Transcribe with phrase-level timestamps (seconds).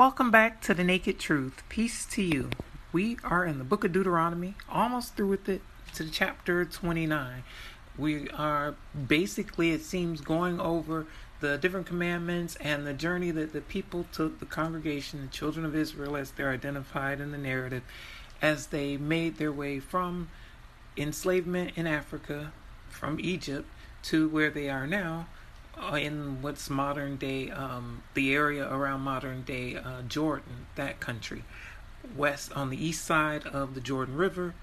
[0.00, 1.62] Welcome back to the Naked Truth.
[1.68, 2.48] Peace to you.
[2.90, 5.60] We are in the book of Deuteronomy, almost through with it
[5.92, 7.42] to chapter 29.
[7.98, 8.76] We are
[9.06, 11.06] basically, it seems, going over
[11.40, 15.76] the different commandments and the journey that the people took, the congregation, the children of
[15.76, 17.82] Israel, as they're identified in the narrative,
[18.40, 20.30] as they made their way from
[20.96, 22.54] enslavement in Africa,
[22.88, 23.68] from Egypt,
[24.04, 25.26] to where they are now
[25.94, 31.44] in what's modern day, um, the area around modern day uh, Jordan, that country.
[32.16, 34.54] West on the east side of the Jordan River.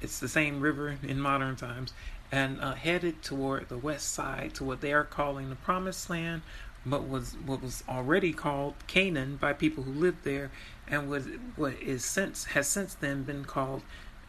[0.00, 1.92] It's the same river in modern times.
[2.30, 6.42] And uh, headed toward the west side to what they are calling the Promised Land,
[6.84, 10.50] but was what was already called Canaan by people who lived there,
[10.88, 13.82] and was what is since has since then been called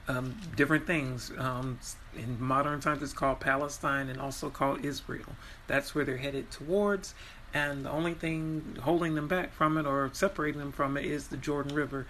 [0.08, 1.32] um, different things.
[1.38, 1.80] Um,
[2.16, 5.36] in modern times, it's called Palestine and also called Israel.
[5.68, 7.16] That's where they're headed towards.
[7.54, 11.28] And the only thing holding them back from it or separating them from it is
[11.28, 12.08] the Jordan River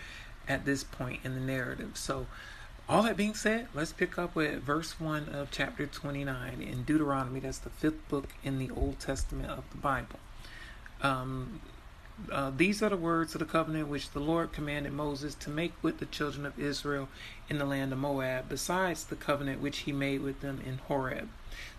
[0.48, 1.92] at this point in the narrative.
[1.96, 2.28] So,
[2.88, 7.40] all that being said, let's pick up with verse 1 of chapter 29 in Deuteronomy.
[7.40, 10.20] That's the fifth book in the Old Testament of the Bible.
[11.02, 11.62] Um,
[12.32, 15.74] uh, these are the words of the covenant which the Lord commanded Moses to make
[15.82, 17.10] with the children of Israel
[17.50, 21.30] in the land of Moab, besides the covenant which he made with them in Horeb.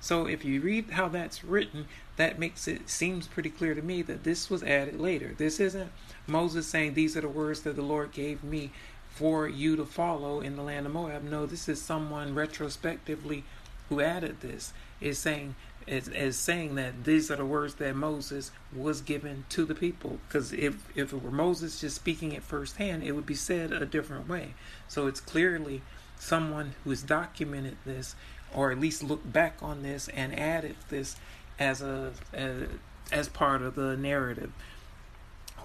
[0.00, 4.02] So, if you read how that's written, that makes it seems pretty clear to me
[4.02, 5.34] that this was added later.
[5.36, 5.90] This isn't
[6.27, 8.70] Moses saying, These are the words that the Lord gave me
[9.10, 11.22] for you to follow in the land of Moab.
[11.22, 13.44] No, this is someone retrospectively
[13.88, 14.72] who added this.
[15.00, 15.55] Is saying
[15.86, 20.18] is, is saying that these are the words that Moses was given to the people.
[20.27, 23.86] Because if, if it were Moses just speaking it firsthand, it would be said a
[23.86, 24.55] different way.
[24.88, 25.82] So it's clearly
[26.18, 28.14] someone who has documented this,
[28.55, 31.16] or at least looked back on this and added this
[31.58, 32.68] as a as,
[33.12, 34.52] as part of the narrative.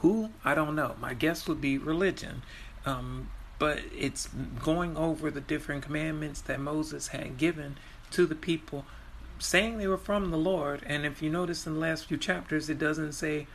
[0.02, 0.96] Who I don't know.
[1.00, 2.44] My guess would be religion.
[2.86, 4.30] Um, but it's
[4.64, 7.78] going over the different commandments that Moses had given
[8.12, 8.86] to the people
[9.40, 10.84] saying they were from the Lord.
[10.86, 13.48] And if you notice in the last few chapters, it doesn't say,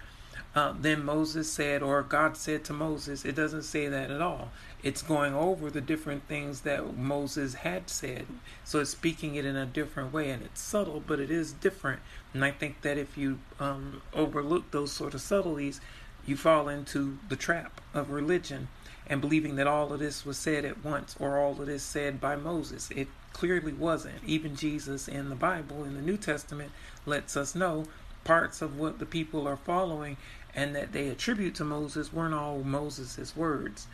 [0.55, 3.25] uh, then Moses said, or God said to Moses.
[3.25, 4.51] It doesn't say that at all.
[4.83, 8.27] It's going over the different things that Moses had said.
[8.65, 10.31] So it's speaking it in a different way.
[10.31, 12.01] And it's subtle, but it is different.
[12.33, 15.81] And I think that if you um, overlook those sort of subtleties,
[16.27, 18.69] you fall into the trap of religion
[19.07, 22.21] and believing that all of this was said at once or all of this said
[22.21, 22.91] by Moses.
[22.91, 24.25] It clearly wasn't.
[24.25, 26.73] Even Jesus in the Bible, in the New Testament,
[27.05, 27.85] lets us know
[28.25, 30.17] parts of what the people are following
[30.55, 33.87] and that they attribute to Moses weren't all Moses' words.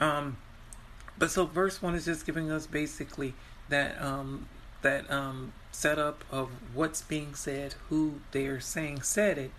[0.00, 0.36] Um,
[1.18, 3.34] but so verse one is just giving us basically
[3.68, 4.48] that um,
[4.82, 9.50] that um, setup of what's being said, who they are saying said it,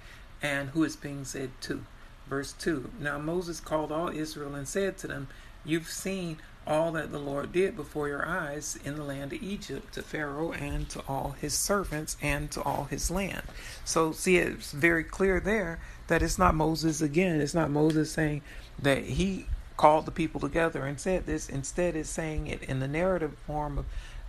[0.41, 1.83] and who it's being said to.
[2.29, 5.27] Verse 2 Now Moses called all Israel and said to them,
[5.65, 9.93] You've seen all that the Lord did before your eyes in the land of Egypt
[9.95, 13.41] to Pharaoh and to all his servants and to all his land.
[13.83, 17.41] So, see, it's very clear there that it's not Moses again.
[17.41, 18.41] It's not Moses saying
[18.81, 19.47] that he
[19.77, 21.49] called the people together and said this.
[21.49, 23.85] Instead, it's saying it in the narrative form of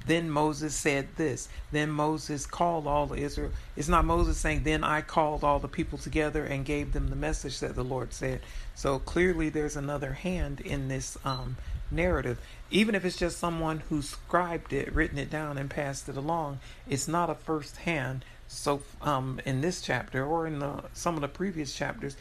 [0.06, 1.48] then Moses said this.
[1.72, 3.50] Then Moses called all Israel.
[3.76, 7.16] It's not Moses saying, Then I called all the people together and gave them the
[7.16, 8.40] message that the Lord said.
[8.74, 11.56] So clearly, there's another hand in this um,
[11.90, 12.40] narrative.
[12.70, 16.60] Even if it's just someone who scribed it, written it down, and passed it along,
[16.88, 18.24] it's not a first hand.
[18.48, 22.16] So, um, in this chapter or in the, some of the previous chapters,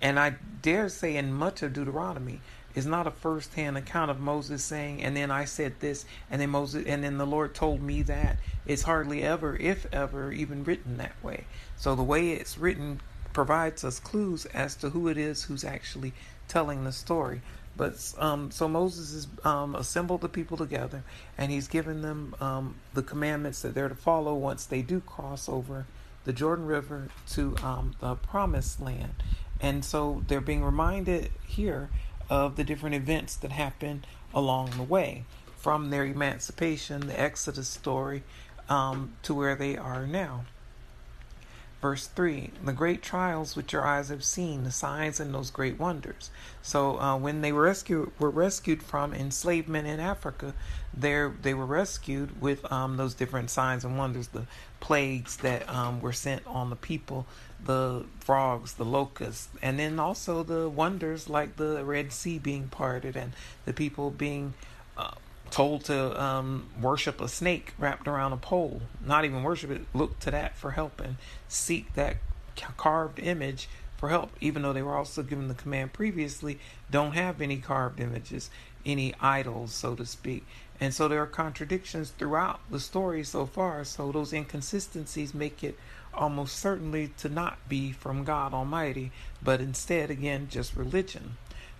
[0.00, 2.40] and I dare say in much of Deuteronomy,
[2.78, 6.50] is not a first-hand account of Moses saying, "And then I said this, and then
[6.50, 10.96] Moses, and then the Lord told me that." It's hardly ever, if ever, even written
[10.98, 11.44] that way.
[11.76, 13.00] So the way it's written
[13.32, 16.12] provides us clues as to who it is who's actually
[16.48, 17.40] telling the story.
[17.76, 21.04] But um, so Moses has um, assembled the people together,
[21.36, 25.48] and he's given them um, the commandments that they're to follow once they do cross
[25.48, 25.86] over
[26.24, 29.14] the Jordan River to um, the Promised Land.
[29.60, 31.88] And so they're being reminded here
[32.30, 34.04] of the different events that happen
[34.34, 35.24] along the way
[35.56, 38.22] from their emancipation, the Exodus story,
[38.68, 40.44] um, to where they are now.
[41.80, 45.78] Verse 3 The great trials which your eyes have seen, the signs and those great
[45.78, 46.30] wonders.
[46.60, 50.54] So, uh, when they were rescued, were rescued from enslavement in Africa,
[50.92, 54.46] there they were rescued with um, those different signs and wonders, the
[54.80, 57.26] plagues that um, were sent on the people,
[57.64, 63.16] the frogs, the locusts, and then also the wonders like the Red Sea being parted
[63.16, 63.32] and
[63.66, 64.54] the people being.
[64.96, 65.12] Uh,
[65.50, 68.82] told to um, worship a snake wrapped around a pole.
[69.04, 71.16] Not even worship it, look to that for help and
[71.48, 72.16] seek that
[72.76, 76.58] carved image for help, even though they were also given the command previously
[76.90, 78.50] don't have any carved images,
[78.86, 80.46] any idols, so to speak.
[80.80, 83.84] And so there are contradictions throughout the story so far.
[83.84, 85.76] So those inconsistencies make it
[86.14, 89.10] almost certainly to not be from God Almighty,
[89.42, 91.36] but instead, again, just religion.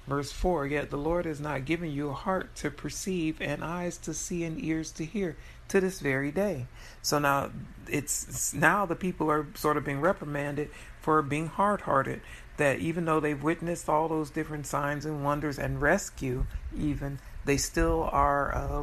[0.08, 3.98] Verse 4 Yet the Lord has not given you a heart to perceive, and eyes
[3.98, 5.36] to see, and ears to hear
[5.68, 6.66] to this very day.
[7.02, 7.50] So now
[7.88, 10.70] it's now the people are sort of being reprimanded
[11.02, 12.22] for being hard hearted.
[12.56, 16.46] That even though they've witnessed all those different signs and wonders and rescue,
[16.76, 18.82] even, they still are uh,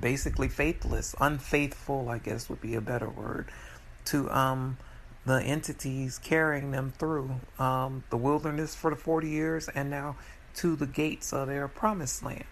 [0.00, 3.50] basically faithless, unfaithful, I guess would be a better word,
[4.06, 4.78] to um,
[5.24, 10.16] the entities carrying them through um, the wilderness for the 40 years and now
[10.54, 12.44] to the gates of their promised land.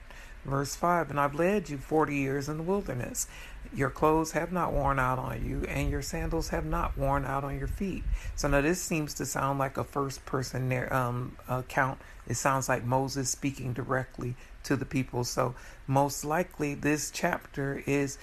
[0.45, 3.27] Verse 5 And I've led you 40 years in the wilderness.
[3.75, 7.45] Your clothes have not worn out on you, and your sandals have not worn out
[7.45, 8.03] on your feet.
[8.35, 12.01] So now this seems to sound like a first person um, account.
[12.27, 14.35] It sounds like Moses speaking directly
[14.65, 15.25] to the people.
[15.25, 15.55] So
[15.87, 18.19] most likely this chapter is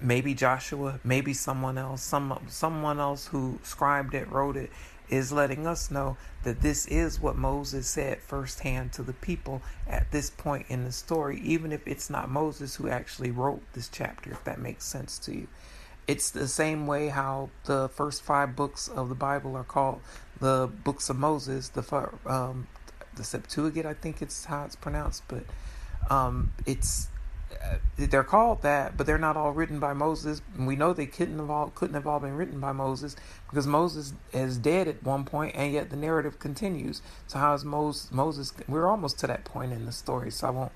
[0.00, 4.70] maybe Joshua, maybe someone else, some someone else who scribed it, wrote it,
[5.08, 10.10] is letting us know that this is what Moses said firsthand to the people at
[10.10, 14.30] this point in the story, even if it's not Moses who actually wrote this chapter,
[14.30, 15.48] if that makes sense to you.
[16.06, 20.00] It's the same way how the first five books of the Bible are called
[20.40, 22.66] the books of Moses, the um,
[23.14, 25.42] the Septuagint, I think it's how it's pronounced, but
[26.08, 27.08] um, it's
[27.50, 30.42] Uh, they're called that, but they're not all written by Moses.
[30.56, 33.16] And We know they couldn't have all couldn't have all been written by Moses
[33.48, 37.02] because Moses is dead at one point, and yet the narrative continues.
[37.26, 38.12] So how is Moses?
[38.12, 38.52] Moses?
[38.68, 40.72] We're almost to that point in the story, so I won't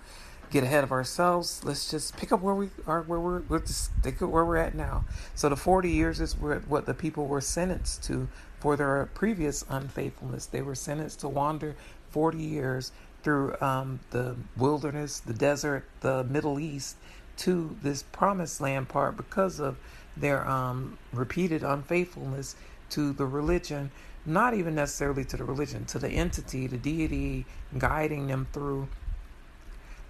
[0.52, 1.64] get ahead of ourselves.
[1.64, 4.74] Let's just pick up where we are, where we're, just stick at where we're at
[4.74, 5.04] now.
[5.34, 8.28] So the 40 years is what the people were sentenced to
[8.60, 10.46] for their previous unfaithfulness.
[10.46, 11.74] They were sentenced to wander
[12.10, 12.92] 40 years
[13.22, 16.96] through um, the wilderness, the desert, the Middle East
[17.38, 19.76] to this promised land part because of
[20.16, 22.56] their um, repeated unfaithfulness
[22.90, 23.90] to the religion,
[24.26, 27.46] not even necessarily to the religion, to the entity, the deity
[27.78, 28.88] guiding them through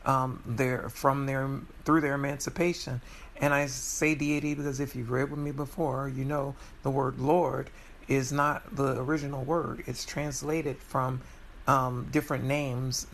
[0.04, 1.48] um, their from their
[1.84, 3.00] through their emancipation.
[3.40, 7.18] And I say deity because if you've read with me before, you know the word
[7.20, 7.70] Lord
[8.08, 9.84] is not the original word.
[9.86, 11.20] It's translated from
[11.66, 13.06] um, different names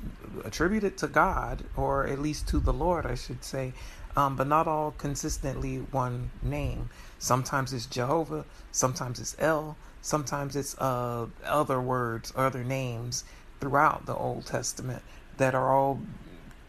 [0.45, 3.73] attributed to God, or at least to the Lord, I should say,
[4.17, 6.91] um, but not all consistently one name.
[7.19, 13.25] Sometimes it's Jehovah, sometimes it's El, sometimes it's uh, other words, other names
[13.61, 15.03] throughout the Old Testament
[15.37, 16.01] that are all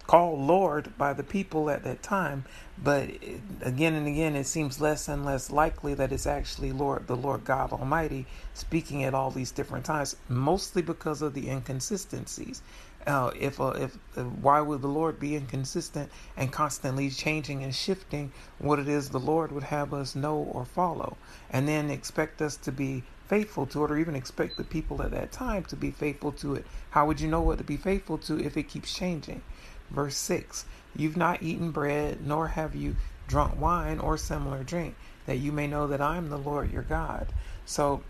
[0.09, 2.43] called Lord by the people at that time,
[2.83, 3.11] but
[3.61, 7.45] again and again it seems less and less likely that it's actually Lord, the Lord
[7.45, 8.25] God Almighty,
[8.55, 12.63] speaking at all these different times, mostly because of the inconsistencies.
[13.05, 17.75] Uh, if, uh, if uh, why would the Lord be inconsistent and constantly changing and
[17.75, 21.17] shifting what it is the Lord would have us know or follow,
[21.51, 25.11] and then expect us to be faithful to it, or even expect the people at
[25.11, 26.65] that time to be faithful to it?
[26.89, 29.43] How would you know what to be faithful to if it keeps changing?
[29.91, 30.65] Verse 6
[30.95, 32.95] You've not eaten bread, nor have you
[33.27, 34.95] drunk wine or similar drink,
[35.25, 37.27] that you may know that I am the Lord your God.
[37.65, 38.01] So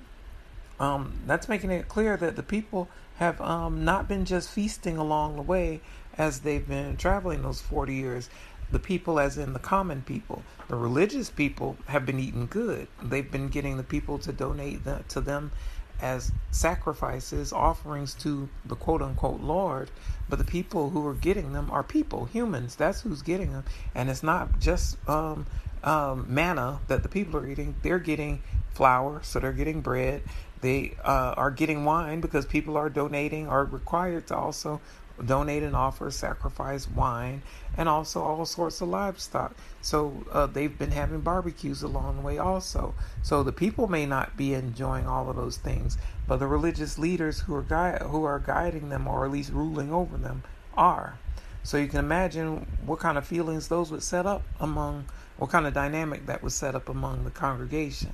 [0.80, 2.88] um, that's making it clear that the people
[3.18, 5.82] have um, not been just feasting along the way
[6.18, 8.30] as they've been traveling those 40 years.
[8.72, 12.88] The people, as in the common people, the religious people, have been eating good.
[13.02, 15.52] They've been getting the people to donate the, to them
[16.02, 19.92] as sacrifices, offerings to the quote unquote Lord,
[20.30, 22.76] but the people who are getting them are people, humans.
[22.76, 23.64] That's who's getting them.
[23.96, 25.46] And it's not just um,
[25.84, 28.42] um, manna that the people are eating, they're getting
[28.74, 30.24] flour, so they're getting bread.
[30.62, 34.82] They uh, are getting wine because people are donating, are required to also
[35.26, 37.42] donate and offer, sacrifice wine,
[37.80, 39.56] and also all sorts of livestock.
[39.82, 42.94] So uh, they've been having barbecues along the way also.
[43.24, 47.40] So the people may not be enjoying all of those things, but the religious leaders
[47.40, 50.44] who are gui- who are guiding them or at least ruling over them
[50.76, 51.20] are.
[51.64, 55.06] So you can imagine what kind of feelings those would set up among,
[55.38, 58.12] what kind of dynamic that would set up among the congregation.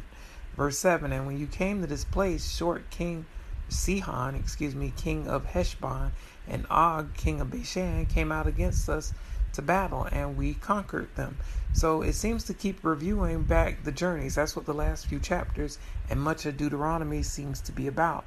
[0.55, 3.25] Verse 7 And when you came to this place, short king
[3.67, 6.11] Sihon, excuse me, king of Heshbon,
[6.47, 9.11] and Og, king of Bashan, came out against us
[9.55, 11.37] to battle, and we conquered them.
[11.73, 14.35] So it seems to keep reviewing back the journeys.
[14.35, 15.77] That's what the last few chapters
[16.09, 18.25] and much of Deuteronomy seems to be about.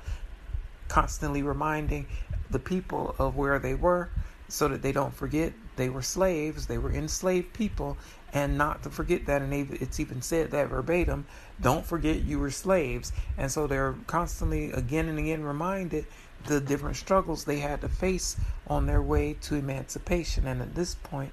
[0.89, 2.07] Constantly reminding
[2.51, 4.11] the people of where they were
[4.49, 7.97] so that they don't forget they were slaves, they were enslaved people,
[8.33, 9.43] and not to forget that.
[9.43, 11.27] And it's even said that verbatim
[11.61, 13.13] don't forget you were slaves.
[13.37, 16.07] And so they're constantly, again and again, reminded
[16.47, 20.47] the different struggles they had to face on their way to emancipation.
[20.47, 21.33] And at this point,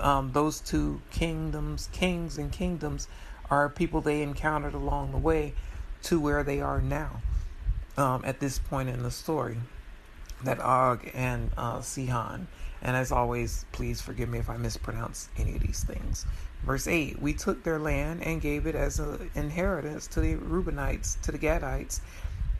[0.00, 3.08] um, those two kingdoms, kings and kingdoms,
[3.50, 5.54] are people they encountered along the way
[6.04, 7.20] to where they are now
[7.96, 9.58] um, at this point in the story.
[10.44, 12.48] That Og and uh, Sihon.
[12.84, 16.26] And as always, please forgive me if I mispronounce any of these things.
[16.64, 21.20] Verse 8 We took their land and gave it as an inheritance to the Reubenites,
[21.22, 22.00] to the Gadites,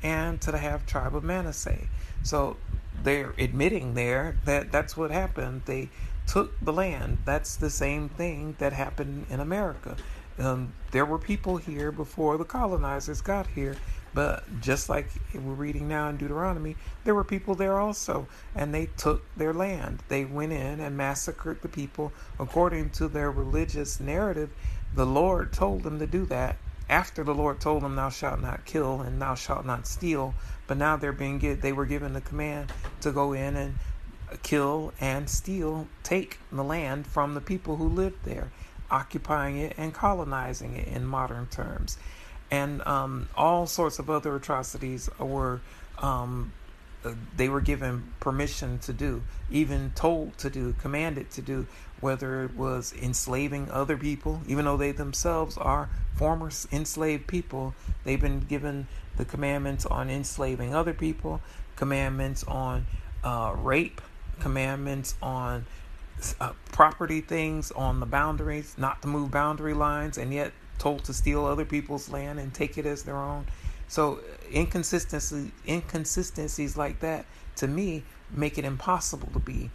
[0.02, 1.86] and to the half tribe of Manasseh.
[2.22, 2.56] So
[3.02, 5.62] they're admitting there that that's what happened.
[5.66, 5.90] They
[6.26, 7.18] took the land.
[7.24, 9.96] That's the same thing that happened in America.
[10.38, 13.76] Um, there were people here before the colonizers got here,
[14.14, 18.86] but just like we're reading now in Deuteronomy, there were people there also, and they
[18.96, 20.02] took their land.
[20.08, 24.50] They went in and massacred the people according to their religious narrative.
[24.94, 26.56] The Lord told them to do that
[26.88, 30.34] after the Lord told them, "Thou shalt not kill and thou shalt not steal."
[30.66, 33.74] But now they're being they were given the command to go in and
[34.42, 38.50] kill and steal, take the land from the people who lived there,
[38.90, 41.98] occupying it and colonizing it in modern terms.
[42.50, 45.60] And um, all sorts of other atrocities were,
[45.98, 46.52] um,
[47.36, 51.66] they were given permission to do, even told to do, commanded to do,
[52.00, 58.20] whether it was enslaving other people, even though they themselves are former enslaved people, they've
[58.20, 61.40] been given the commandments on enslaving other people,
[61.76, 62.86] commandments on
[63.24, 64.00] uh, rape,
[64.40, 65.66] commandments on
[66.40, 71.12] uh, property things, on the boundaries, not to move boundary lines, and yet told to
[71.12, 73.46] steal other people's land and take it as their own.
[73.88, 77.26] So inconsistency, inconsistencies like that,
[77.56, 79.70] to me, make it impossible to be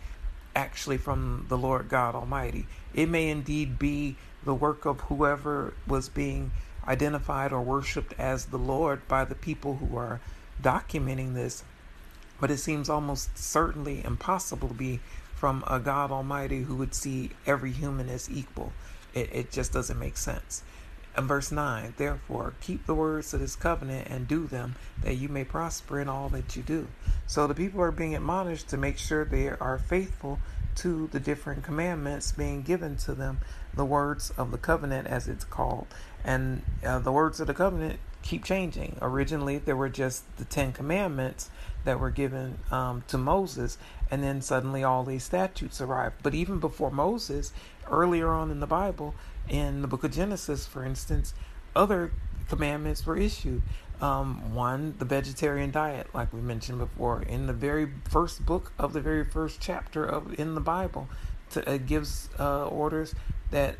[0.55, 2.65] actually from the Lord God Almighty.
[2.93, 4.15] It may indeed be
[4.47, 6.49] the work of whoever was being
[6.87, 10.19] identified or worshipped as the Lord by the people who are
[10.63, 11.63] documenting this
[12.39, 14.99] but it seems almost certainly impossible to be
[15.35, 18.73] from a God Almighty who would see every human as equal.
[19.13, 20.63] It, it just doesn't make sense.
[21.15, 25.29] And verse 9, therefore, keep the words of this covenant and do them, that you
[25.29, 26.87] may prosper in all that you do.
[27.25, 30.39] So the people are being admonished to make sure they are faithful
[30.75, 33.39] to the different commandments being given to them,
[33.77, 35.87] the words of the covenant, as it's called.
[36.23, 38.97] And uh, the words of the covenant keep changing.
[39.01, 41.49] Originally, there were just the Ten Commandments
[41.85, 43.77] that were given um, to Moses,
[44.11, 46.15] and then suddenly all these statutes arrived.
[46.21, 47.53] But even before Moses,
[47.89, 49.15] earlier on in the Bible,
[49.47, 51.33] in the book of Genesis, for instance,
[51.75, 52.11] other
[52.49, 53.61] commandments were issued.
[54.01, 58.93] Um, one, the vegetarian diet, like we mentioned before, in the very first book of
[58.93, 61.07] the very first chapter of in the Bible,
[61.51, 63.15] to, it gives uh, orders
[63.51, 63.75] that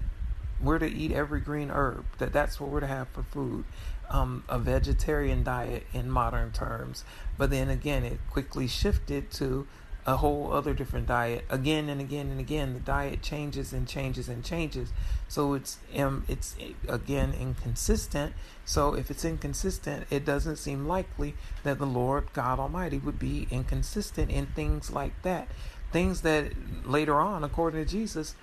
[0.61, 2.05] we're to eat every green herb.
[2.17, 3.65] That that's what we're to have for food
[4.09, 7.03] um, a vegetarian diet in modern terms.
[7.37, 9.67] But then again, it quickly shifted to
[10.05, 12.73] a whole other different diet again and again and again.
[12.73, 14.93] The diet changes and changes and changes.
[15.27, 16.55] So it's um, it's
[16.87, 18.33] again inconsistent.
[18.63, 23.47] So if it's inconsistent, it doesn't seem likely that the Lord God Almighty would be
[23.51, 25.49] inconsistent in things like that.
[25.91, 26.53] Things that
[26.85, 28.35] later on, according to Jesus,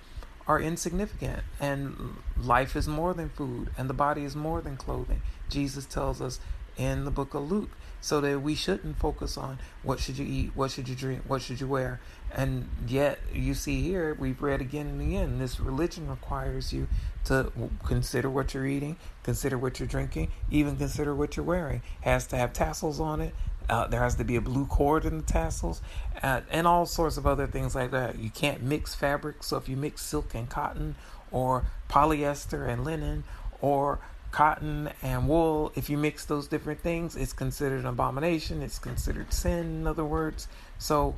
[0.47, 5.21] are insignificant and life is more than food and the body is more than clothing.
[5.49, 6.39] Jesus tells us
[6.77, 7.71] in the book of Luke
[8.01, 11.41] so that we shouldn't focus on what should you eat, what should you drink, what
[11.41, 11.99] should you wear.
[12.31, 16.87] And yet you see here we've read again and again this religion requires you
[17.25, 17.51] to
[17.83, 21.81] consider what you're eating, consider what you're drinking, even consider what you're wearing.
[22.01, 23.33] Has to have tassels on it.
[23.69, 25.81] Uh, there has to be a blue cord in the tassels,
[26.21, 28.19] and all sorts of other things like that.
[28.19, 30.95] You can't mix fabrics, so if you mix silk and cotton,
[31.31, 33.23] or polyester and linen,
[33.61, 33.99] or
[34.31, 38.61] cotton and wool, if you mix those different things, it's considered an abomination.
[38.61, 40.47] It's considered sin, in other words.
[40.77, 41.15] So,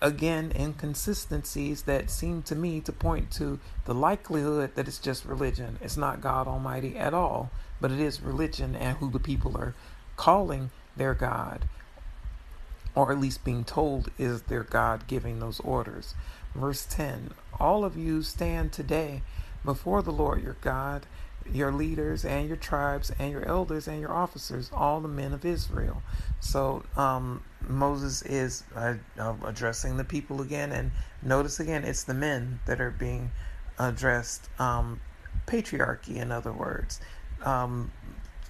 [0.00, 5.78] again, inconsistencies that seem to me to point to the likelihood that it's just religion.
[5.80, 7.50] It's not God Almighty at all,
[7.80, 9.74] but it is religion and who the people are
[10.16, 11.66] calling their God,
[12.94, 16.14] or at least being told is their God giving those orders.
[16.54, 19.22] Verse 10 All of you stand today
[19.64, 21.06] before the Lord your God
[21.52, 25.44] your leaders and your tribes and your elders and your officers, all the men of
[25.44, 26.02] Israel.
[26.40, 30.90] So um, Moses is uh, uh, addressing the people again, and
[31.22, 33.30] notice again, it's the men that are being
[33.78, 34.48] addressed.
[34.58, 35.00] Um,
[35.46, 37.00] patriarchy, in other words.
[37.44, 37.90] Um,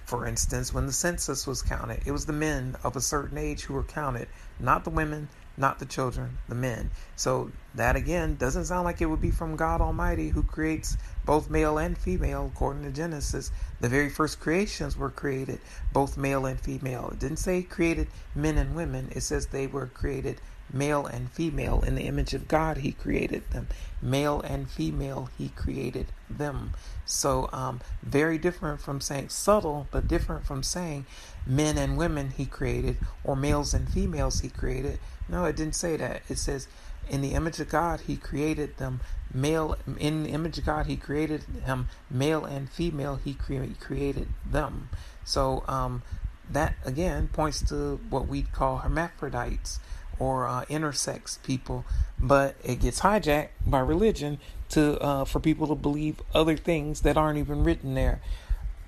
[0.05, 3.63] for instance, when the census was counted, it was the men of a certain age
[3.63, 4.27] who were counted,
[4.59, 6.91] not the women, not the children, the men.
[7.15, 10.95] So that again doesn't sound like it would be from God Almighty who creates
[11.25, 13.51] both male and female according to Genesis.
[13.79, 15.59] The very first creations were created
[15.91, 17.09] both male and female.
[17.11, 20.39] It didn't say created men and women, it says they were created
[20.75, 21.81] male and female.
[21.81, 23.67] In the image of God, He created them.
[24.01, 26.73] Male and female, He created them.
[27.05, 31.05] So, um, very different from saying subtle, but different from saying
[31.47, 34.99] men and women He created or males and females He created.
[35.29, 36.21] No, it didn't say that.
[36.29, 36.67] It says,
[37.09, 38.99] in the image of God, He created them.
[39.33, 41.87] Male, in the image of God, He created him.
[42.09, 44.89] Male and female, He cre- created them.
[45.23, 46.03] So, um,
[46.49, 49.79] that again points to what we'd call hermaphrodites
[50.19, 51.85] or uh, intersex people,
[52.19, 57.17] but it gets hijacked by religion to uh, for people to believe other things that
[57.17, 58.21] aren't even written there.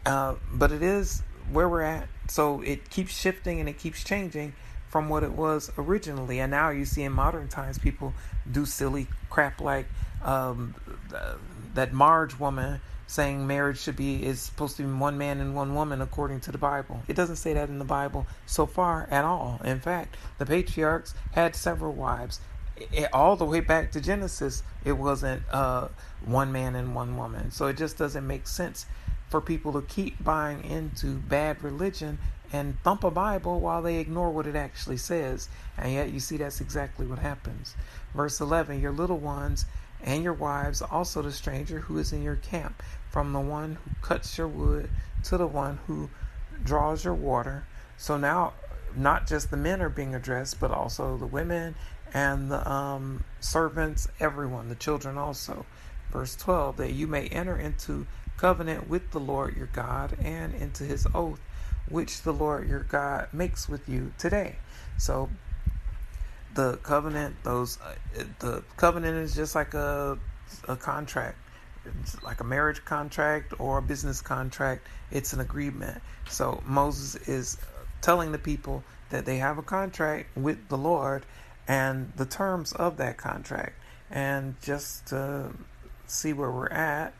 [0.05, 4.53] Uh, but it is where we're at, so it keeps shifting and it keeps changing
[4.89, 6.39] from what it was originally.
[6.39, 8.13] And now you see in modern times people
[8.49, 9.85] do silly crap like
[10.23, 10.75] um,
[11.75, 15.73] that Marge woman saying marriage should be is supposed to be one man and one
[15.73, 17.01] woman according to the Bible.
[17.07, 19.61] It doesn't say that in the Bible so far at all.
[19.63, 22.41] In fact, the patriarchs had several wives.
[22.75, 25.87] It, all the way back to Genesis, it wasn't uh,
[26.25, 27.49] one man and one woman.
[27.49, 28.85] So it just doesn't make sense
[29.29, 32.19] for people to keep buying into bad religion
[32.53, 35.49] and thump a Bible while they ignore what it actually says.
[35.77, 37.75] And yet you see that's exactly what happens.
[38.13, 39.65] Verse 11 Your little ones
[40.03, 43.91] and your wives, also the stranger who is in your camp, from the one who
[44.01, 44.89] cuts your wood
[45.23, 46.09] to the one who
[46.63, 47.65] draws your water.
[47.97, 48.53] So now,
[48.95, 51.75] not just the men are being addressed, but also the women
[52.13, 55.65] and the um, servants, everyone, the children also.
[56.11, 60.83] Verse 12 that you may enter into covenant with the Lord your God and into
[60.83, 61.41] his oath,
[61.89, 64.57] which the Lord your God makes with you today.
[64.97, 65.29] So
[66.57, 70.17] the covenant, those uh, the covenant is just like a
[70.67, 71.37] a contract
[72.01, 74.87] it's like a marriage contract or a business contract.
[75.11, 76.01] It's an agreement.
[76.29, 77.57] So Moses is
[78.01, 81.25] telling the people that they have a contract with the Lord
[81.67, 83.73] and the terms of that contract.
[84.09, 85.51] And just to
[86.07, 87.13] see where we're at,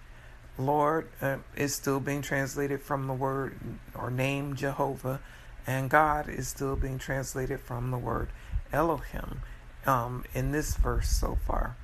[0.57, 3.57] Lord uh, is still being translated from the word
[3.93, 5.19] or name Jehovah,
[5.67, 8.29] and God is still being translated from the word
[8.71, 9.41] Elohim
[9.85, 11.75] um, in this verse so far.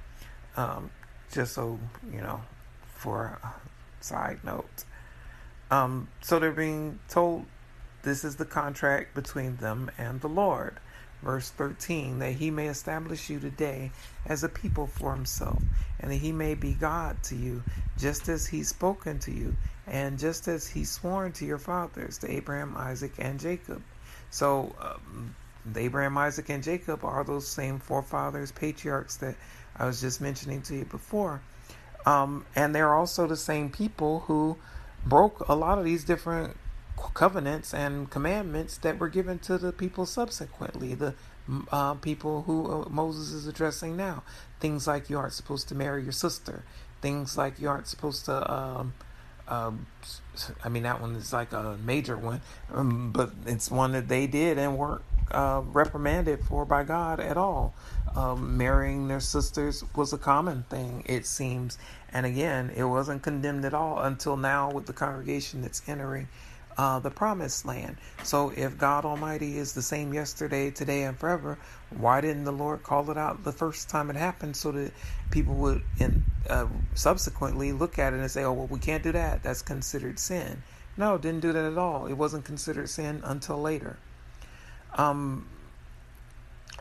[0.56, 0.92] Um,
[1.32, 1.80] just so
[2.12, 2.42] you know,
[2.96, 3.54] for a
[4.04, 4.86] side note.
[5.72, 7.46] Um, so they're being told
[8.04, 10.78] this is the contract between them and the Lord.
[11.24, 13.92] Verse 13, that he may establish you today
[14.26, 15.64] as a people for himself,
[16.02, 17.64] and that he may be God to you,
[17.98, 19.56] just as he's spoken to you,
[19.88, 23.82] and just as he sworn to your fathers, to Abraham, Isaac, and Jacob.
[24.32, 25.34] So, um,
[25.76, 29.36] Abraham, Isaac, and Jacob are those same forefathers, patriarchs that
[29.76, 31.42] I was just mentioning to you before.
[32.06, 34.58] Um, and they're also the same people who
[35.06, 36.58] broke a lot of these different
[37.14, 40.94] covenants and commandments that were given to the people subsequently.
[40.94, 41.16] The
[41.72, 44.24] uh, people who uh, Moses is addressing now.
[44.60, 46.64] Things like you aren't supposed to marry your sister.
[47.02, 48.52] Things like you aren't supposed to.
[48.52, 48.94] Um,
[49.48, 49.88] um,
[50.64, 52.42] I mean, that one is like a major one,
[52.74, 57.38] um, but it's one that they did and weren't uh, reprimanded for by God at
[57.38, 57.74] all.
[58.16, 61.80] Um, marrying their sisters was a common thing, it seems.
[62.12, 66.28] And again, it wasn't condemned at all until now with the congregation that's entering
[66.78, 67.98] uh, the promised land.
[68.24, 71.58] So if God Almighty is the same yesterday, today, and forever,
[71.90, 74.92] why didn't the Lord call it out the first time it happened so that
[75.32, 79.12] people would in, uh, subsequently look at it and say, oh, well, we can't do
[79.12, 79.44] that.
[79.44, 80.64] That's considered sin.
[80.98, 82.06] No, didn't do that at all.
[82.06, 83.98] It wasn't considered sin until later.
[84.96, 85.48] Um,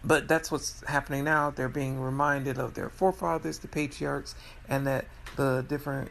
[0.05, 1.51] but that's what's happening now.
[1.51, 4.35] They're being reminded of their forefathers, the patriarchs,
[4.68, 6.11] and that the different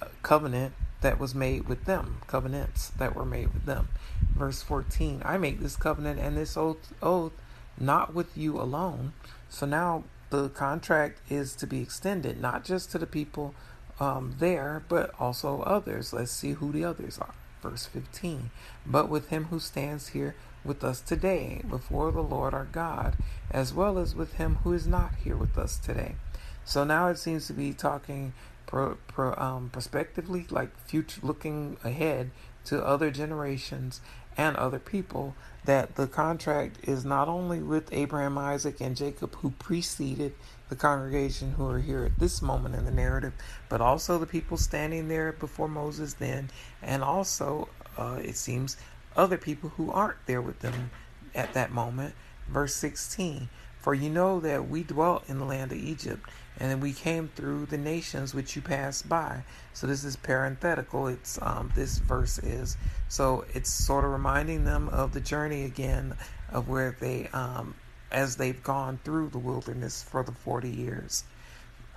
[0.00, 3.88] uh, covenant that was made with them, covenants that were made with them.
[4.34, 7.32] Verse 14 I make this covenant and this oath, oath
[7.78, 9.12] not with you alone.
[9.48, 13.54] So now the contract is to be extended, not just to the people
[14.00, 16.12] um, there, but also others.
[16.12, 17.34] Let's see who the others are.
[17.62, 18.50] Verse 15
[18.86, 23.16] But with him who stands here with us today before the Lord our God,
[23.50, 26.16] as well as with him who is not here with us today.
[26.64, 28.32] So now it seems to be talking
[28.66, 32.30] pro, pro, um, prospectively, like future looking ahead
[32.64, 34.00] to other generations
[34.36, 39.50] and other people, that the contract is not only with Abraham, Isaac, and Jacob, who
[39.50, 40.34] preceded
[40.68, 43.32] the congregation who are here at this moment in the narrative,
[43.68, 46.50] but also the people standing there before Moses then,
[46.82, 48.76] and also, uh, it seems,
[49.16, 50.90] other people who aren't there with them
[51.34, 52.14] at that moment.
[52.48, 53.48] Verse 16
[53.78, 57.28] For you know that we dwelt in the land of Egypt, and then we came
[57.34, 59.42] through the nations which you passed by.
[59.72, 61.08] So this is parenthetical.
[61.08, 62.76] It's um, this verse is
[63.08, 66.16] so it's sort of reminding them of the journey again
[66.52, 67.74] of where they um,
[68.12, 71.24] as they've gone through the wilderness for the forty years,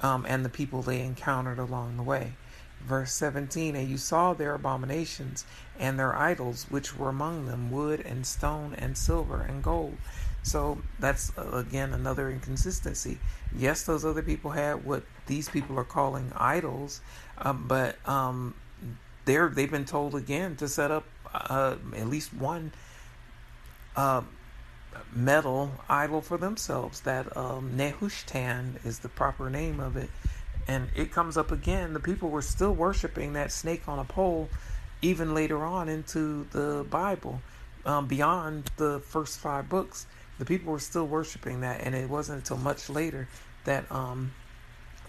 [0.01, 2.34] um, and the people they encountered along the way.
[2.88, 5.45] Verse 17, and you saw their abominations
[5.78, 9.97] and their idols, which were among them wood and stone and silver and gold
[10.47, 13.19] so that's uh, again another inconsistency.
[13.56, 17.02] Yes, those other people had what these people are calling idols,
[17.38, 18.56] um, but um,
[19.26, 22.71] they're they've been told again to set up uh, at least one
[23.97, 24.21] uh,
[25.12, 27.02] metal idol for themselves.
[27.02, 30.10] That um, Nehushtan is the proper name of it,
[30.67, 31.93] and it comes up again.
[31.93, 34.49] The people were still worshiping that snake on a pole,
[35.01, 37.41] even later on into the Bible,
[37.86, 42.39] um, beyond the first five books the people were still worshiping that, and it wasn't
[42.39, 43.27] until much later
[43.63, 44.34] that um,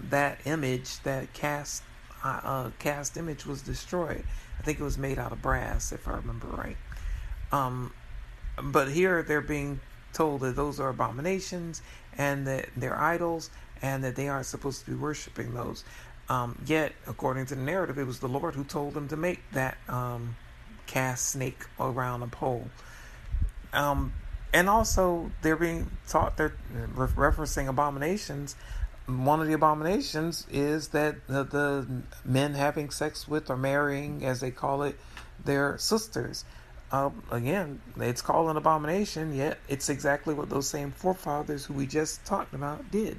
[0.01, 1.83] that image, that cast
[2.25, 4.25] uh, uh, cast image, was destroyed.
[4.59, 6.77] I think it was made out of brass, if I remember right.
[7.53, 7.93] Um,
[8.61, 9.81] but here they're being
[10.13, 11.83] told that those are abominations
[12.17, 13.51] and that they're idols
[13.83, 15.85] and that they aren't supposed to be worshiping those.
[16.29, 19.41] Um, yet, according to the narrative, it was the Lord who told them to make
[19.53, 20.37] that um,
[20.87, 22.69] cast snake around a pole.
[23.73, 24.13] Um,
[24.53, 28.57] and also they're being taught they're referencing abominations
[29.07, 31.87] one of the abominations is that the, the,
[32.27, 34.99] men having sex with or marrying as they call it
[35.45, 36.45] their sisters
[36.93, 41.87] um, again it's called an abomination yet it's exactly what those same forefathers who we
[41.87, 43.19] just talked about did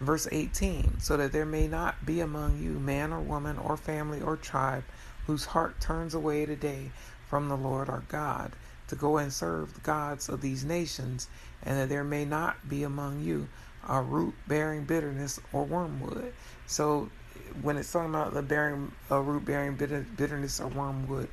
[0.00, 4.20] verse 18 so that there may not be among you man or woman or family
[4.20, 4.84] or tribe
[5.26, 6.90] whose heart turns away today
[7.28, 8.52] from the lord our god
[8.88, 11.28] to go and serve the gods of these nations,
[11.62, 13.48] and that there may not be among you
[13.88, 16.32] a root bearing bitterness or wormwood.
[16.66, 17.10] So,
[17.62, 21.28] when it's talking about the bearing a root bearing bitter, bitterness or wormwood,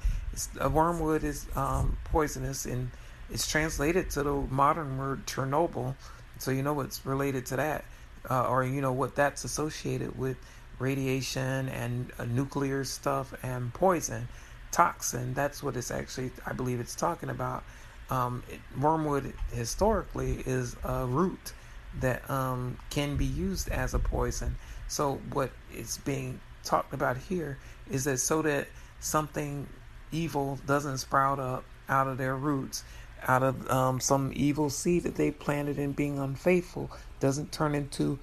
[0.59, 2.91] a wormwood is um, poisonous, and
[3.29, 5.95] it's translated to the modern word Chernobyl.
[6.39, 7.85] So you know it's related to that,
[8.29, 10.37] uh, or you know what that's associated with
[10.79, 14.27] radiation and uh, nuclear stuff and poison
[14.73, 15.33] toxin.
[15.33, 17.63] That's what it's actually, I believe it's talking about.
[18.09, 21.53] Um, it, wormwood historically is a root
[22.01, 24.55] that um, can be used as a poison.
[24.87, 27.57] So what is being talked about here
[27.89, 28.67] is that so that
[28.99, 29.67] something
[30.11, 32.83] evil doesn't sprout up out of their roots,
[33.27, 38.19] out of um, some evil seed that they planted in being unfaithful, doesn't turn into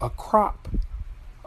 [0.00, 0.68] a crop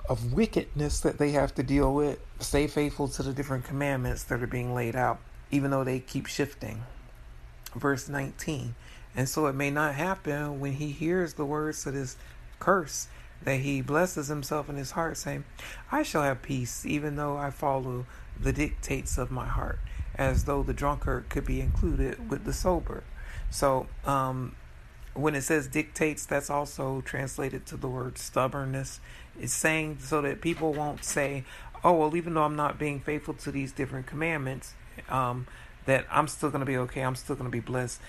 [0.09, 2.19] of wickedness that they have to deal with.
[2.39, 5.19] Stay faithful to the different commandments that are being laid out,
[5.51, 6.83] even though they keep shifting.
[7.75, 8.75] Verse 19.
[9.15, 12.15] And so it may not happen when he hears the words of this
[12.59, 13.07] curse
[13.43, 15.43] that he blesses himself in his heart, saying,
[15.91, 18.05] I shall have peace, even though I follow
[18.39, 19.79] the dictates of my heart,
[20.17, 23.03] as though the drunkard could be included with the sober.
[23.49, 24.55] So, um,
[25.13, 28.99] when it says dictates, that's also translated to the word stubbornness.
[29.39, 31.43] It's saying so that people won't say,
[31.83, 34.73] oh, well, even though I'm not being faithful to these different commandments,
[35.09, 35.47] um,
[35.85, 37.01] that I'm still going to be okay.
[37.01, 37.99] I'm still going to be blessed,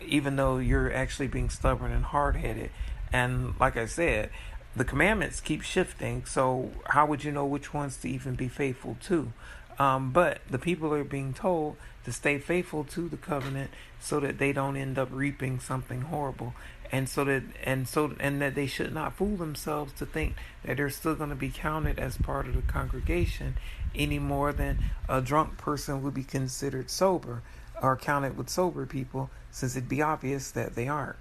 [0.00, 2.70] even though you're actually being stubborn and hard headed.
[3.12, 4.30] And like I said,
[4.76, 6.24] the commandments keep shifting.
[6.24, 9.32] So how would you know which ones to even be faithful to?
[9.78, 14.38] Um, but the people are being told to stay faithful to the covenant so that
[14.38, 16.54] they don't end up reaping something horrible.
[16.92, 20.76] And so that and so and that they should not fool themselves to think that
[20.76, 23.54] they're still going to be counted as part of the congregation
[23.94, 27.42] any more than a drunk person would be considered sober
[27.82, 31.16] or counted with sober people since it'd be obvious that they aren't.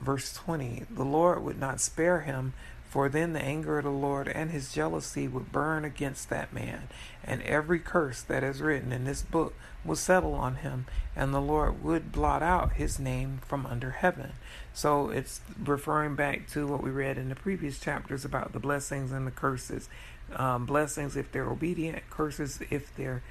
[0.00, 2.54] Verse 20 the lord would not spare him
[2.90, 6.88] for then the anger of the Lord and his jealousy would burn against that man,
[7.22, 11.40] and every curse that is written in this book will settle on him, and the
[11.40, 14.32] Lord would blot out his name from under heaven.
[14.74, 19.12] So it's referring back to what we read in the previous chapters about the blessings
[19.12, 19.88] and the curses.
[20.34, 23.22] Um, blessings if they're obedient, curses if they're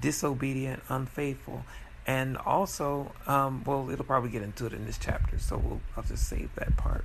[0.00, 1.64] disobedient, unfaithful.
[2.06, 6.04] And also, um, well, it'll probably get into it in this chapter, so we'll, I'll
[6.04, 7.04] just save that part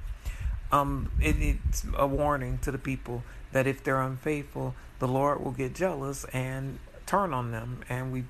[0.74, 5.52] um, it, it's a warning to the people that if they're unfaithful, the Lord will
[5.52, 7.82] get jealous and turn on them.
[7.90, 8.24] And we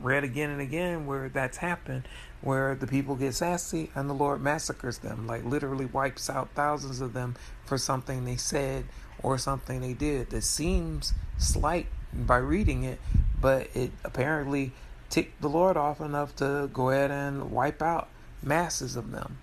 [0.00, 2.04] read again and again where that's happened,
[2.40, 7.00] where the people get sassy and the Lord massacres them, like literally wipes out thousands
[7.00, 7.34] of them
[7.64, 8.84] for something they said
[9.20, 13.00] or something they did that seems slight by reading it,
[13.40, 14.70] but it apparently
[15.10, 18.08] ticked the Lord off enough to go ahead and wipe out
[18.40, 19.38] masses of them.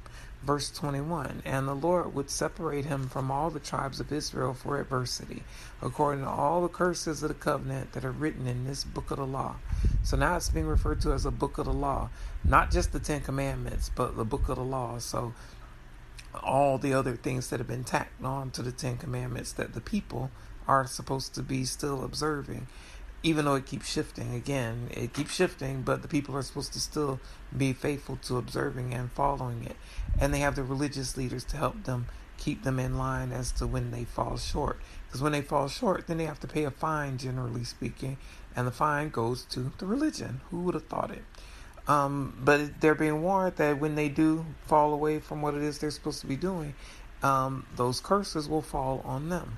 [0.46, 4.80] Verse 21 And the Lord would separate him from all the tribes of Israel for
[4.80, 5.44] adversity,
[5.82, 9.18] according to all the curses of the covenant that are written in this book of
[9.18, 9.56] the law.
[10.04, 12.10] So now it's being referred to as a book of the law,
[12.44, 15.00] not just the Ten Commandments, but the book of the law.
[15.00, 15.34] So
[16.44, 19.82] all the other things that have been tacked on to the Ten Commandments that the
[19.82, 20.30] people
[20.68, 22.68] are supposed to be still observing
[23.26, 26.80] even though it keeps shifting again it keeps shifting but the people are supposed to
[26.80, 27.20] still
[27.58, 29.76] be faithful to observing and following it.
[30.20, 32.06] And they have the religious leaders to help them
[32.38, 34.78] keep them in line as to when they fall short.
[35.08, 38.18] Because when they fall short then they have to pay a fine generally speaking
[38.56, 40.42] and the fine goes to the religion.
[40.52, 41.24] Who would have thought it?
[41.88, 45.80] Um, but they're being warned that when they do fall away from what it is
[45.80, 46.76] they're supposed to be doing
[47.24, 49.58] um, those curses will fall on them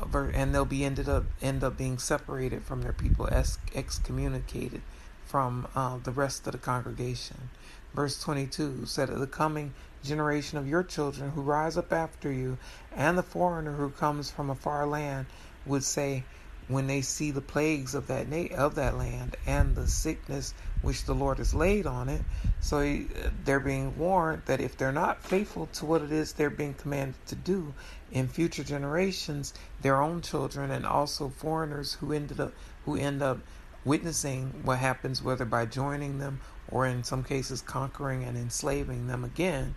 [0.00, 3.28] and they'll be ended up end up being separated from their people,
[3.74, 4.82] excommunicated
[5.24, 7.50] from uh, the rest of the congregation.
[7.94, 12.58] Verse 22 said, "The coming generation of your children who rise up after you,
[12.92, 15.26] and the foreigner who comes from a far land,
[15.64, 16.24] would say."
[16.68, 21.04] When they see the plagues of that na- of that land and the sickness which
[21.04, 22.22] the Lord has laid on it.
[22.60, 23.06] So he,
[23.44, 27.26] they're being warned that if they're not faithful to what it is they're being commanded
[27.26, 27.74] to do
[28.12, 32.52] in future generations, their own children and also foreigners who ended up
[32.84, 33.38] who end up
[33.84, 39.24] witnessing what happens whether by joining them or in some cases conquering and enslaving them
[39.24, 39.74] again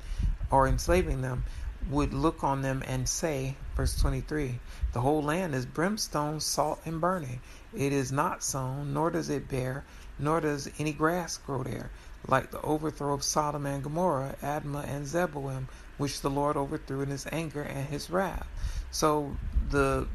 [0.50, 1.44] or enslaving them
[1.90, 4.60] would look on them and say, verse 23,
[4.94, 7.40] the whole land is brimstone, salt, and burning.
[7.76, 9.86] It is not sown, nor does it bear,
[10.20, 11.90] nor does any grass grow there,
[12.28, 17.10] like the overthrow of Sodom and Gomorrah, Admah and Zeboim, which the Lord overthrew in
[17.10, 18.48] his anger and his wrath.
[18.92, 19.36] So
[19.70, 20.08] the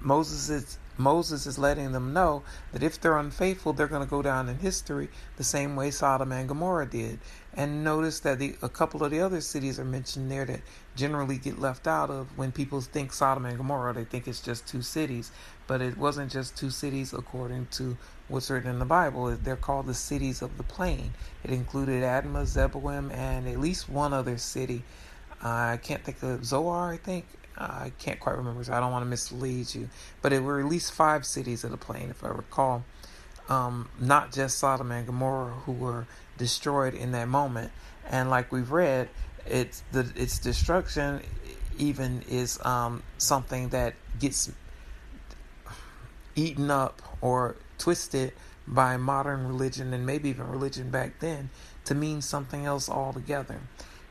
[0.00, 4.20] Moses is Moses is letting them know that if they're unfaithful, they're going to go
[4.20, 7.18] down in history the same way Sodom and Gomorrah did.
[7.54, 10.60] And notice that the, a couple of the other cities are mentioned there that
[10.96, 14.66] generally get left out of when people think Sodom and Gomorrah, they think it's just
[14.66, 15.30] two cities.
[15.66, 17.96] But it wasn't just two cities according to
[18.28, 19.36] what's written in the Bible.
[19.36, 21.12] They're called the cities of the plain.
[21.44, 24.82] It included Admah, Zeboim, and at least one other city.
[25.42, 27.26] I can't think of Zoar, I think.
[27.58, 29.90] I can't quite remember, so I don't want to mislead you.
[30.22, 32.84] But it were at least five cities of the plain, if I recall.
[33.48, 36.06] Um, not just Sodom and Gomorrah who were
[36.42, 37.70] destroyed in that moment.
[38.10, 39.08] And like we've read,
[39.46, 41.20] it's the its destruction
[41.78, 44.50] even is um, something that gets
[46.34, 48.32] eaten up or twisted
[48.66, 51.50] by modern religion and maybe even religion back then
[51.84, 53.60] to mean something else altogether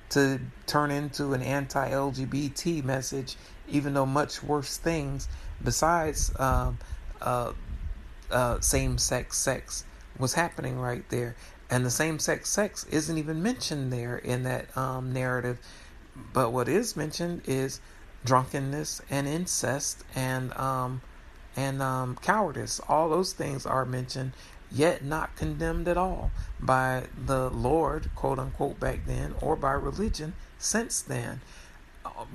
[0.09, 3.35] to turn into an anti LGBT message,
[3.67, 5.27] even though much worse things
[5.63, 6.77] besides um,
[7.21, 7.51] uh,
[8.29, 9.83] uh, same sex sex
[10.17, 11.35] was happening right there.
[11.71, 15.57] And the same sex sex isn't even mentioned there in that um, narrative.
[16.33, 17.79] But what is mentioned is
[18.25, 21.01] drunkenness and incest and um,
[21.55, 22.81] and um, cowardice.
[22.89, 24.33] All those things are mentioned
[24.69, 30.33] yet not condemned at all by the Lord, quote unquote, back then, or by religion
[30.57, 31.41] since then.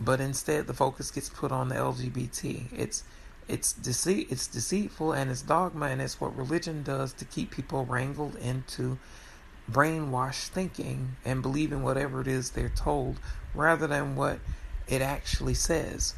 [0.01, 2.73] But instead, the focus gets put on the LGBT.
[2.73, 3.05] It's
[3.49, 7.85] it's deceit, it's deceitful, and it's dogma, and it's what religion does to keep people
[7.85, 8.99] wrangled into
[9.71, 13.19] brainwashed thinking and believing whatever it is they're told,
[13.55, 14.39] rather than what
[14.89, 16.15] it actually says.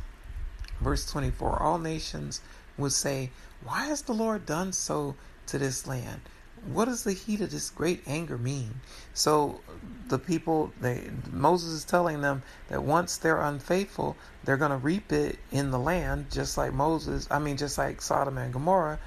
[0.80, 2.40] Verse 24 All nations
[2.76, 3.30] would say,
[3.64, 5.16] Why has the Lord done so
[5.48, 6.20] to this land.
[6.64, 8.80] What does the heat of this great anger mean?
[9.14, 9.60] So
[10.08, 15.12] the people, they, Moses is telling them that once they're unfaithful, they're going to reap
[15.12, 18.98] it in the land, just like Moses, I mean, just like Sodom and Gomorrah,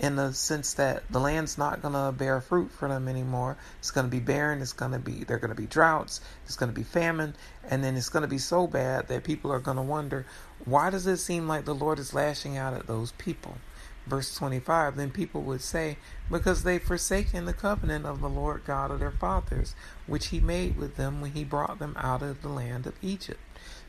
[0.00, 3.58] in the sense that the land's not going to bear fruit for them anymore.
[3.78, 4.62] It's going to be barren.
[4.62, 6.22] It's going to be, they're going to be droughts.
[6.46, 7.34] It's going to be famine.
[7.68, 10.24] And then it's going to be so bad that people are going to wonder,
[10.64, 13.58] why does it seem like the Lord is lashing out at those people?
[14.06, 15.98] Verse 25 Then people would say,
[16.30, 19.74] Because they've forsaken the covenant of the Lord God of their fathers,
[20.06, 23.40] which he made with them when he brought them out of the land of Egypt.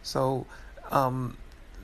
[0.03, 0.45] So,
[0.91, 1.37] um,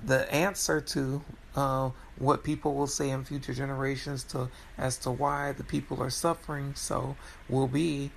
[0.05, 1.23] the answer to
[1.57, 6.09] uh, what people will say in future generations to as to why the people are
[6.09, 7.17] suffering so
[7.49, 8.11] will be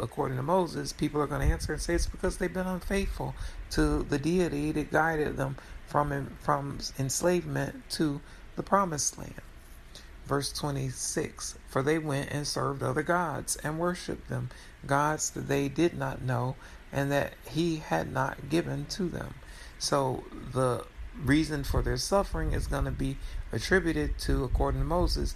[0.00, 3.34] according to Moses, people are going to answer and say it's because they've been unfaithful
[3.70, 8.20] to the deity that guided them from from enslavement to
[8.56, 9.42] the promised land.
[10.24, 14.50] Verse 26 For they went and served other gods and worshipped them,
[14.86, 16.56] gods that they did not know
[16.92, 19.34] and that he had not given to them.
[19.78, 20.84] So the
[21.24, 23.18] reason for their suffering is going to be
[23.52, 25.34] attributed to, according to Moses,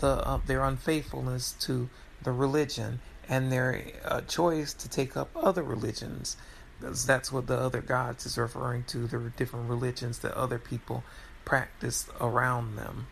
[0.00, 1.88] the uh, their unfaithfulness to
[2.22, 6.36] the religion and their uh, choice to take up other religions
[6.80, 9.06] Because That's what the other gods is referring to.
[9.06, 11.04] Were different religions that other people
[11.44, 13.06] practiced around them.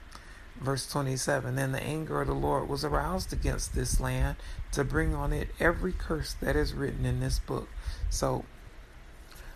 [0.61, 4.37] Verse 27 Then the anger of the Lord was aroused against this land
[4.73, 7.69] to bring on it every curse that is written in this book.
[8.11, 8.45] So,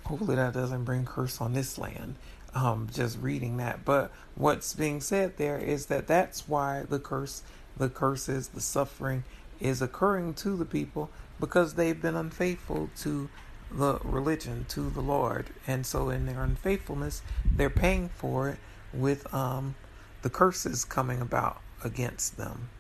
[0.07, 2.16] hopefully, that doesn't bring curse on this land.
[2.55, 3.85] Um, just reading that.
[3.85, 7.42] But what's being said there is that that's why the curse,
[7.77, 9.25] the curses, the suffering
[9.61, 13.29] is occurring to the people because they've been unfaithful to
[13.71, 15.47] the religion, to the Lord.
[15.66, 18.59] And so, in their unfaithfulness, they're paying for it
[18.95, 19.75] with um,
[20.23, 22.71] the curses coming about against them.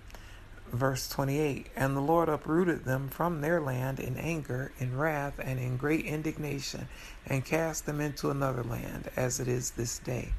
[0.76, 5.58] Verse 28 And the Lord uprooted them from their land in anger, in wrath, and
[5.58, 6.88] in great indignation,
[7.26, 10.32] and cast them into another land, as it is this day.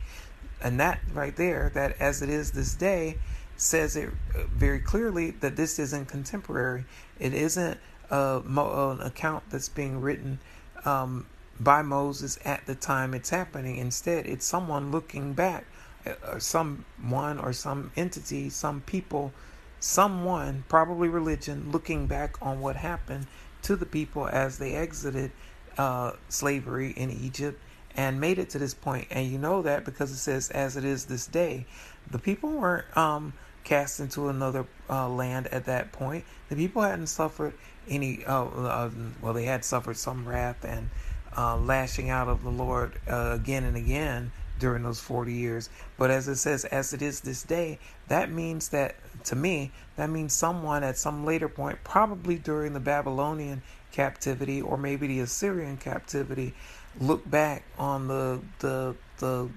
[0.62, 3.18] And that right there, that as it is this day,
[3.58, 6.86] says it very clearly that this isn't contemporary.
[7.20, 7.80] It isn't
[8.12, 10.40] a, an account that's being written
[10.86, 11.26] um,
[11.60, 13.78] by Moses at the time it's happening.
[13.78, 15.66] Instead, it's someone looking back
[16.08, 19.34] uh, someone or some entity, some people,
[19.80, 23.28] someone, probably religion, looking back on what happened
[23.64, 25.32] to the people as they exited
[25.78, 27.62] uh, slavery in Egypt
[27.96, 29.08] and made it to this point.
[29.10, 31.66] And you know that because it says, as it is this day.
[32.10, 36.24] The people weren't um, cast into another uh, land at that point.
[36.50, 37.54] The people hadn't suffered
[37.90, 40.90] any, uh, uh well, they had suffered some wrath and
[41.36, 45.70] uh, lashing out of the Lord uh, again and again during those 40 years.
[45.98, 48.96] But as it says, as it is this day, that means that,
[49.28, 53.62] to me, that means someone at some later point, probably during the Babylonian
[53.92, 56.54] captivity or maybe the Assyrian captivity,
[57.00, 59.50] look back on the, the, the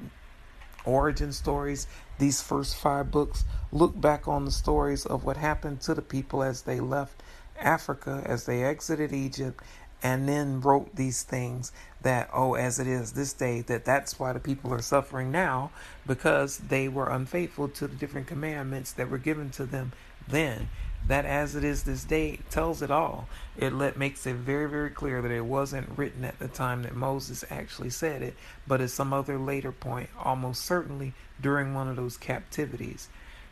[0.85, 1.87] origin stories,
[2.19, 6.43] these first five books, look back on the stories of what happened to the people
[6.43, 7.23] as they left
[7.59, 9.63] Africa, as they exited Egypt,
[10.03, 14.33] and then wrote these things that oh as it is this day that that's why
[14.33, 15.71] the people are suffering now
[16.07, 19.93] because they were unfaithful to the different commandments that were given to them
[20.27, 20.69] then.
[21.07, 23.27] That as it is this day tells it all.
[23.57, 26.95] It let makes it very very clear that it wasn't written at the time that
[26.95, 28.35] Moses actually said it
[28.67, 33.09] but at some other later point almost certainly during one of those captivities.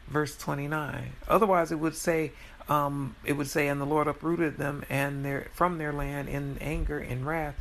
[0.07, 2.33] Verse 29 otherwise it would say
[2.69, 6.59] um, it would say, and the Lord uprooted them and their from their land in
[6.61, 7.55] anger and wrath,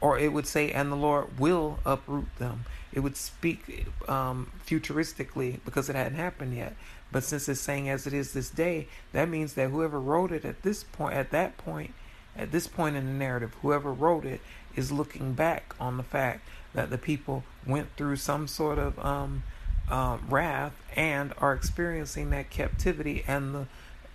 [0.00, 2.64] or it would say, and the Lord will uproot them.
[2.92, 6.74] It would speak um, futuristically because it hadn't happened yet.
[7.12, 10.44] But since it's saying as it is this day, that means that whoever wrote it
[10.44, 11.94] at this point, at that point,
[12.36, 14.40] at this point in the narrative, whoever wrote it
[14.74, 19.44] is looking back on the fact that the people went through some sort of um,
[19.88, 23.66] uh, wrath and are experiencing that captivity and the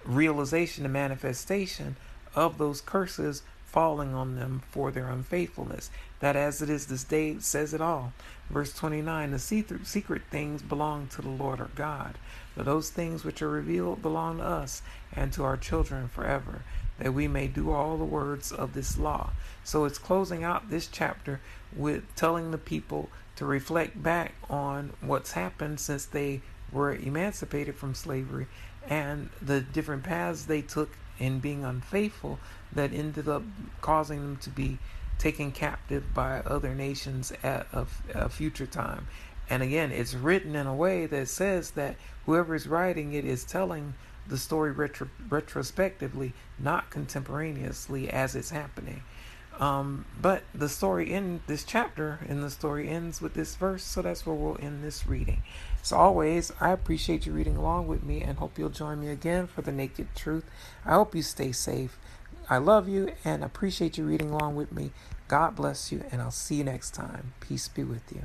[0.06, 1.96] realization and manifestation
[2.36, 5.90] of those curses falling on them for their unfaithfulness.
[6.20, 8.14] That as it is this day says it all.
[8.50, 9.40] Verse 29 The
[9.84, 12.18] secret things belong to the Lord our God,
[12.56, 14.82] but those things which are revealed belong to us
[15.14, 16.64] and to our children forever,
[17.00, 19.32] that we may do all the words of this law.
[19.64, 21.40] So it's closing out this chapter
[21.74, 27.96] with telling the people to reflect back on what's happened since they were emancipated from
[27.96, 28.48] slavery
[28.88, 30.90] and the different paths they took
[31.20, 32.40] in being unfaithful
[32.74, 33.44] that ended up
[33.82, 34.80] causing them to be
[35.18, 39.08] taken captive by other nations at a, a, future time.
[39.50, 43.44] And again, it's written in a way that says that whoever is writing it is
[43.44, 43.94] telling
[44.28, 49.04] the story retro- retrospectively, not contemporaneously as it's happening.
[49.60, 54.02] Um, but the story in this chapter and the story ends with this verse, so
[54.02, 55.44] that's where we'll end this reading.
[55.82, 59.48] As always, I appreciate you reading along with me and hope you'll join me again
[59.48, 60.46] for the naked truth.
[60.86, 61.98] I hope you stay safe.
[62.50, 64.92] I love you and appreciate you reading along with me.
[65.28, 67.34] God bless you, and I'll see you next time.
[67.40, 68.24] Peace be with you.